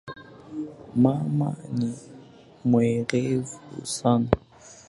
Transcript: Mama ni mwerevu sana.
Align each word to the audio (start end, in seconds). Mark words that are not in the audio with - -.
Mama 1.03 1.49
ni 1.77 1.89
mwerevu 2.69 3.59
sana. 3.97 4.29